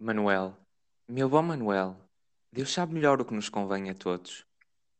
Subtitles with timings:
[0.00, 0.56] Manuel,
[1.08, 1.96] meu bom Manuel,
[2.52, 4.46] Deus sabe melhor o que nos convém a todos.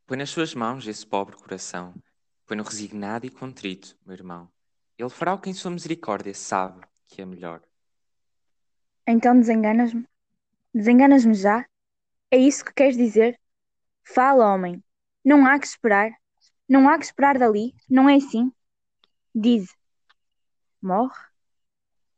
[0.04, 1.94] Põe nas suas mãos esse pobre coração.
[2.44, 4.50] Põe-no resignado e contrito, meu irmão.
[4.98, 7.62] Ele fará o que em sua misericórdia sabe que é melhor.
[9.06, 10.04] Então desenganas-me?
[10.74, 11.65] Desenganas-me já?
[12.28, 13.38] É isso que queres dizer?
[14.03, 14.83] Fala, homem.
[15.24, 16.10] Não há que esperar.
[16.69, 17.73] Não há que esperar dali.
[17.88, 18.52] Não é assim?
[19.33, 19.73] Diz.
[20.83, 21.23] Morre?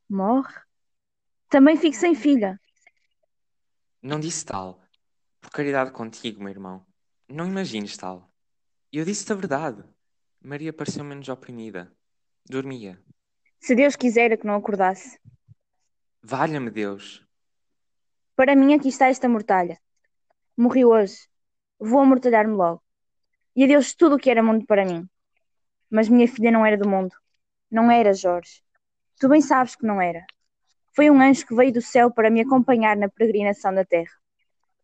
[0.09, 0.55] Morre?
[1.47, 2.60] Também fico sem filha.
[4.01, 4.81] Não disse tal.
[5.39, 6.85] Por caridade contigo, meu irmão.
[7.29, 8.31] Não imagines tal.
[8.91, 9.83] Eu disse-te a verdade.
[10.41, 11.95] Maria pareceu menos oprimida.
[12.49, 12.99] Dormia.
[13.59, 15.19] Se Deus quisera que não acordasse.
[16.23, 17.23] Valha-me Deus.
[18.35, 19.79] Para mim aqui está esta mortalha.
[20.57, 21.27] Morri hoje.
[21.79, 22.83] Vou amortalhar-me logo.
[23.55, 25.07] E adeus tudo o que era mundo para mim.
[25.91, 27.15] Mas minha filha não era do mundo.
[27.69, 28.63] Não era, Jorge.
[29.19, 30.25] Tu bem sabes que não era.
[30.93, 34.11] Foi um anjo que veio do céu para me acompanhar na peregrinação da terra.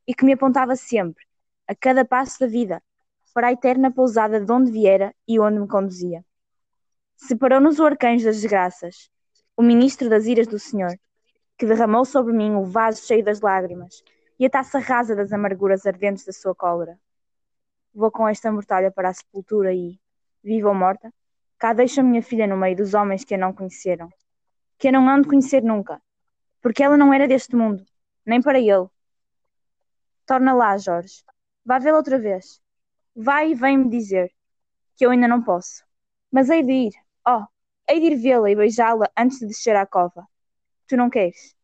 [0.07, 1.25] E que me apontava sempre,
[1.67, 2.81] a cada passo da vida,
[3.33, 6.25] para a eterna pousada de onde viera e onde me conduzia.
[7.17, 9.11] Separou-nos o arcanjo das desgraças,
[9.55, 10.97] o ministro das iras do Senhor,
[11.57, 14.01] que derramou sobre mim o vaso cheio das lágrimas
[14.39, 16.97] e a taça rasa das amarguras ardentes da sua cólera.
[17.93, 19.99] Vou com esta mortalha para a sepultura e,
[20.43, 21.11] viva ou morta,
[21.57, 24.09] cá deixo a minha filha no meio dos homens que a não conheceram,
[24.77, 26.01] que a não hão de conhecer nunca,
[26.67, 27.85] porque ela não era deste mundo,
[28.25, 28.89] nem para ele.
[30.25, 31.23] Torna lá, Jorge.
[31.63, 32.61] Vá vê-la outra vez.
[33.15, 34.33] Vai e vem-me dizer
[34.97, 35.85] que eu ainda não posso.
[36.29, 36.93] Mas hei de ir,
[37.25, 37.45] oh,
[37.89, 40.27] hei de ir vê-la e beijá-la antes de descer à cova.
[40.89, 41.55] Tu não queres.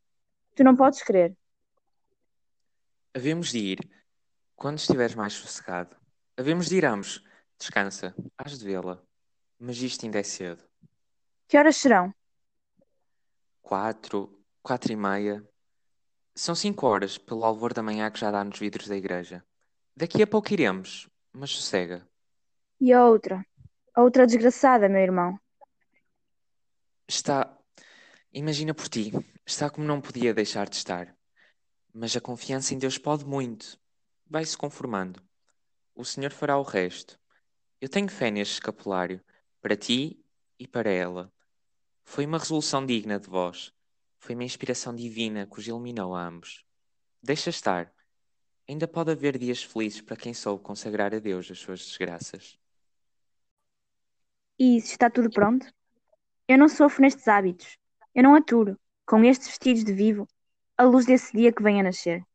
[0.55, 1.35] Tu não podes crer.
[3.13, 3.79] Havemos de ir.
[4.55, 5.97] Quando estiveres mais sossegado.
[6.37, 7.21] Havemos de ir ambos.
[7.59, 8.15] Descansa.
[8.37, 9.03] Hás de vê-la.
[9.59, 10.63] Mas isto ainda é cedo.
[11.49, 12.15] Que horas serão?
[13.61, 15.45] Quatro, quatro e meia.
[16.33, 19.43] São cinco horas, pelo alvor da manhã que já dá nos vidros da igreja.
[19.95, 22.07] Daqui a pouco iremos, mas sossega.
[22.79, 23.45] E a outra?
[23.93, 25.37] A outra desgraçada, meu irmão.
[27.07, 27.55] Está.
[28.31, 29.11] Imagina por ti.
[29.45, 31.15] Está como não podia deixar de estar.
[31.93, 33.77] Mas a confiança em Deus pode muito.
[34.25, 35.21] Vai-se conformando.
[35.93, 37.19] O Senhor fará o resto.
[37.79, 39.21] Eu tenho fé neste escapulário,
[39.61, 40.19] para ti
[40.57, 41.31] e para ela.
[42.03, 43.71] Foi uma resolução digna de vós.
[44.23, 46.65] Foi uma inspiração divina que os iluminou a ambos.
[47.21, 47.93] Deixa estar.
[48.65, 52.57] Ainda pode haver dias felizes para quem soube consagrar a Deus as suas desgraças.
[54.57, 55.67] E isso está tudo pronto?
[56.47, 57.77] Eu não sofro nestes hábitos.
[58.15, 60.25] Eu não aturo, com estes vestidos de vivo,
[60.77, 62.25] a luz desse dia que vem a nascer.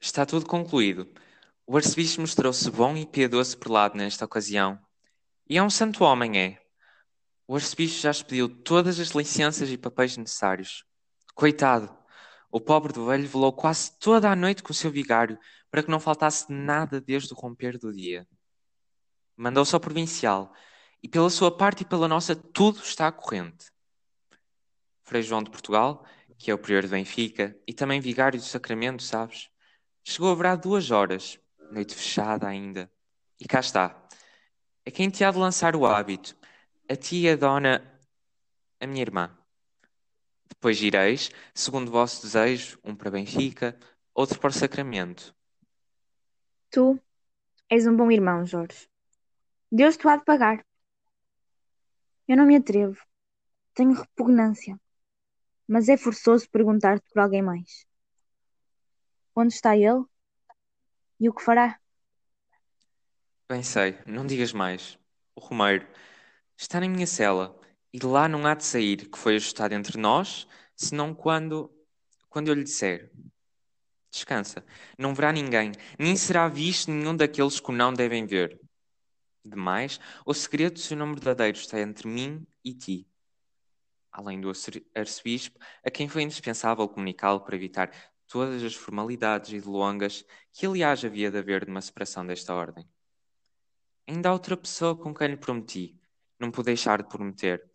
[0.00, 1.12] Está tudo concluído.
[1.66, 4.80] O arcebispo mostrou-se bom e piedoso prelado nesta ocasião.
[5.46, 6.67] E é um santo homem, é.
[7.50, 10.84] O arcebispo já expediu todas as licenças e papéis necessários.
[11.34, 11.96] Coitado!
[12.52, 15.38] O pobre do velho velou quase toda a noite com o seu vigário
[15.70, 18.28] para que não faltasse nada desde o romper do dia.
[19.34, 20.52] Mandou-se ao provincial
[21.02, 23.72] e pela sua parte e pela nossa tudo está corrente.
[25.04, 26.04] Frei João de Portugal,
[26.36, 29.48] que é o prior de Benfica e também vigário do sacramento, sabes?
[30.04, 31.40] Chegou haverá duas horas,
[31.72, 32.92] noite fechada ainda.
[33.40, 34.06] E cá está.
[34.84, 36.36] É quem te há de lançar o hábito.
[36.90, 37.82] A ti e a dona,
[38.80, 39.36] a minha irmã.
[40.48, 43.78] Depois ireis, segundo o vosso desejo, um para Benfica,
[44.14, 45.34] outro para o sacramento.
[46.70, 46.98] Tu
[47.68, 48.88] és um bom irmão, Jorge.
[49.70, 50.64] Deus te há de pagar.
[52.26, 52.98] Eu não me atrevo.
[53.74, 54.80] Tenho repugnância.
[55.66, 57.86] Mas é forçoso perguntar-te por alguém mais.
[59.36, 60.04] Onde está ele?
[61.20, 61.78] E o que fará?
[63.46, 64.98] Bem sei, não digas mais.
[65.34, 65.86] O Romeiro
[66.58, 67.58] está na minha cela
[67.92, 70.46] e lá não há de sair, que foi ajustado entre nós,
[70.76, 71.72] senão quando,
[72.28, 73.10] quando eu lhe disser.
[74.10, 74.64] Descansa,
[74.98, 78.60] não verá ninguém, nem será visto nenhum daqueles que o não devem ver.
[79.44, 83.06] Demais, o segredo do seu nome verdadeiro está entre mim e ti.
[84.10, 84.50] Além do
[84.94, 87.90] arcebispo, a quem foi indispensável comunicá-lo para evitar
[88.26, 92.86] todas as formalidades e delongas que, aliás, havia de haver numa separação desta ordem.
[94.06, 95.97] Ainda há outra pessoa com quem lhe prometi,
[96.38, 97.68] não pude deixar de prometer,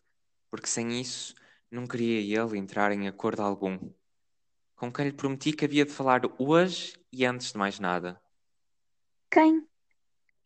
[0.49, 1.35] porque sem isso
[1.69, 3.79] não queria ele entrar em acordo algum.
[4.75, 8.21] Com quem lhe prometi que havia de falar hoje e antes de mais nada.
[9.31, 9.67] Quem?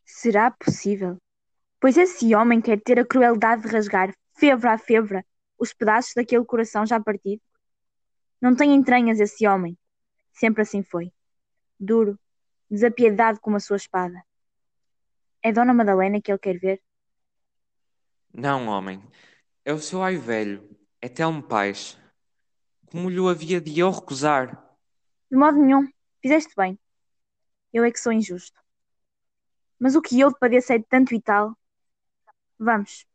[0.05, 1.17] Será possível?
[1.79, 5.25] Pois esse homem quer ter a crueldade de rasgar, febra a febra,
[5.59, 7.41] os pedaços daquele coração já partido?
[8.41, 9.77] Não tem entranhas esse homem.
[10.31, 11.11] Sempre assim foi.
[11.79, 12.17] Duro,
[12.69, 14.23] desapiedado como a sua espada.
[15.41, 16.81] É Dona Madalena que ele quer ver?
[18.33, 19.01] Não, homem.
[19.65, 20.69] É o seu ai velho.
[21.01, 21.97] É Telmo Pais.
[22.91, 24.75] Como lhe havia de eu recusar?
[25.29, 25.87] De modo nenhum.
[26.21, 26.79] Fizeste bem.
[27.73, 28.59] Eu é que sou injusto.
[29.79, 31.55] Mas o que eu te padeço é de tanto e tal.
[32.57, 33.05] Vamos.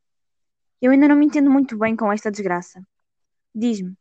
[0.81, 2.83] Eu ainda não me entendo muito bem com esta desgraça.
[3.55, 3.97] Diz-me,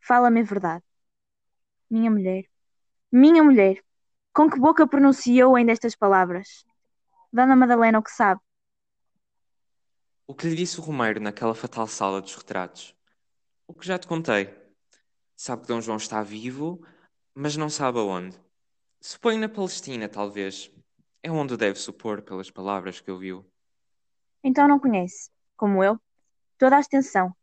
[0.00, 0.84] fala-me a verdade.
[1.90, 2.44] Minha mulher,
[3.10, 3.82] minha mulher,
[4.32, 6.64] com que boca pronunciou ainda estas palavras?
[7.32, 8.40] Dona Madalena o que sabe.
[10.26, 12.94] O que lhe disse o Romeiro naquela fatal sala dos retratos?
[13.66, 14.54] O que já te contei.
[15.36, 16.86] Sabe que Dom João está vivo,
[17.34, 18.38] mas não sabe aonde.
[19.00, 20.70] Suponho na Palestina, talvez.
[21.22, 23.44] É onde deve supor pelas palavras que ouviu.
[24.44, 26.00] Então não conhece, como eu,
[26.58, 27.34] toda a extensão,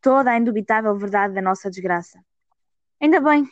[0.00, 2.24] toda a indubitável verdade da nossa desgraça.
[3.00, 3.48] Ainda bem.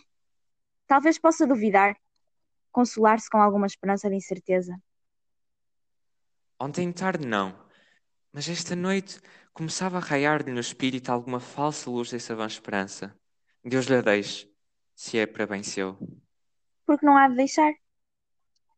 [0.87, 1.97] Talvez possa duvidar,
[2.71, 4.81] consolar-se com alguma esperança de incerteza.
[6.61, 7.55] Ontem tarde não,
[8.33, 9.21] mas esta noite
[9.53, 13.17] começava a raiar-lhe no espírito alguma falsa luz dessa vã esperança.
[13.65, 14.51] Deus lhe a deixe,
[14.95, 15.99] se é para bem seu.
[16.87, 17.73] Porque não há de deixar.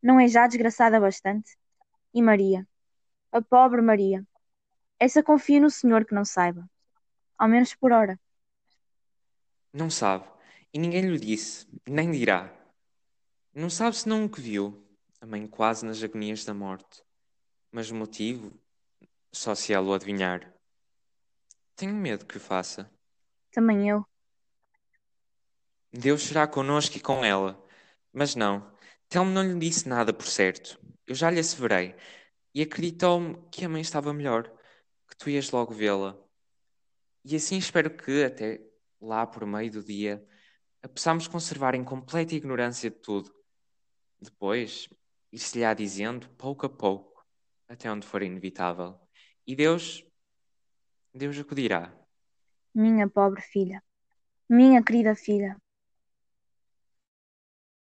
[0.02, 1.56] Não é já desgraçada bastante?
[2.14, 2.66] E Maria,
[3.30, 4.26] a pobre Maria,
[4.98, 6.68] essa confia no Senhor que não saiba,
[7.38, 8.18] ao menos por hora.
[9.72, 10.26] Não sabe,
[10.72, 12.52] e ninguém lhe disse, nem dirá.
[13.54, 14.86] Não sabe senão o que viu,
[15.20, 17.04] a mãe quase nas agonias da morte.
[17.70, 18.52] Mas o motivo,
[19.32, 20.52] só se ela o adivinhar.
[21.76, 22.90] Tenho medo que o faça.
[23.52, 24.04] Também eu.
[25.92, 27.62] Deus será conosco e com ela.
[28.12, 28.76] Mas não,
[29.08, 30.78] Telmo não lhe disse nada por certo.
[31.06, 31.96] Eu já lhe asseverei.
[32.54, 34.52] E acreditou-me que a mãe estava melhor,
[35.08, 36.16] que tu ias logo vê-la.
[37.24, 38.60] E assim espero que, até
[39.00, 40.26] lá por meio do dia,
[40.82, 43.34] a possamos conservar em completa ignorância de tudo.
[44.20, 44.88] Depois,
[45.32, 47.24] ir-se-lhe-á dizendo, pouco a pouco,
[47.68, 48.98] até onde for inevitável.
[49.46, 50.04] E Deus,
[51.14, 51.92] Deus acudirá.
[52.74, 53.82] Minha pobre filha,
[54.48, 55.56] minha querida filha,